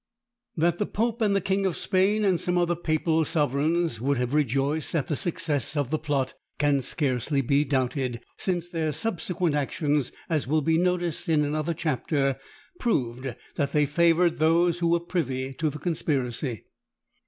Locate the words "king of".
1.41-1.77